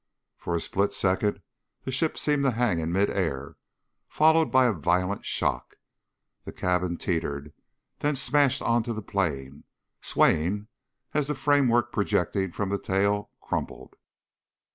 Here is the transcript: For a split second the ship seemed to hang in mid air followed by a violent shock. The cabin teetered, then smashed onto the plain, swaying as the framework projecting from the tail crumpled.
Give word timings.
For 0.35 0.55
a 0.55 0.59
split 0.59 0.95
second 0.95 1.43
the 1.83 1.91
ship 1.91 2.17
seemed 2.17 2.41
to 2.45 2.49
hang 2.49 2.79
in 2.79 2.91
mid 2.91 3.11
air 3.11 3.57
followed 4.09 4.51
by 4.51 4.65
a 4.65 4.73
violent 4.73 5.23
shock. 5.27 5.75
The 6.43 6.51
cabin 6.51 6.97
teetered, 6.97 7.53
then 7.99 8.15
smashed 8.15 8.63
onto 8.63 8.93
the 8.93 9.03
plain, 9.03 9.63
swaying 10.01 10.69
as 11.13 11.27
the 11.27 11.35
framework 11.35 11.91
projecting 11.91 12.51
from 12.51 12.69
the 12.69 12.79
tail 12.79 13.29
crumpled. 13.41 13.95